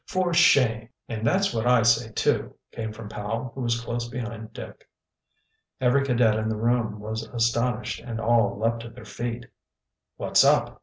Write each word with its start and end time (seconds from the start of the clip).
"For 0.07 0.33
shame!" 0.33 0.89
"And 1.07 1.27
that's 1.27 1.53
what 1.53 1.67
I 1.67 1.83
say, 1.83 2.11
too," 2.11 2.55
came 2.71 2.91
from 2.91 3.07
Powell, 3.07 3.51
who 3.53 3.61
was 3.61 3.79
close 3.79 4.09
behind 4.09 4.51
Dick. 4.51 4.89
Every 5.79 6.03
cadet 6.03 6.39
in 6.39 6.49
the 6.49 6.57
room 6.57 6.99
was 6.99 7.27
astonished, 7.27 7.99
and 7.99 8.19
all 8.19 8.57
leaped 8.59 8.79
to 8.79 8.89
their 8.89 9.05
feet. 9.05 9.45
"What's 10.17 10.43
up?" 10.43 10.79